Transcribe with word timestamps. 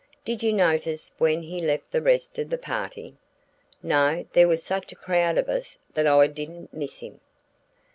Did 0.25 0.41
you 0.41 0.51
notice 0.51 1.11
when 1.19 1.43
he 1.43 1.59
left 1.59 1.91
the 1.91 2.01
rest 2.01 2.39
of 2.39 2.49
the 2.49 2.57
party?" 2.57 3.17
"No, 3.83 4.25
there 4.33 4.47
was 4.47 4.63
such 4.63 4.91
a 4.91 4.95
crowd 4.95 5.37
of 5.37 5.47
us 5.47 5.77
that 5.93 6.07
I 6.07 6.25
didn't 6.25 6.73
miss 6.73 6.97
him." 6.97 7.19